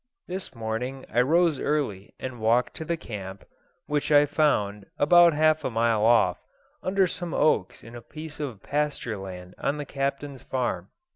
[0.27, 3.45] This morning I rose early and walked to the camp,
[3.85, 6.39] which I found, about half a mile off,
[6.81, 10.89] under some oaks in a piece of pasture land on the Captain's farm.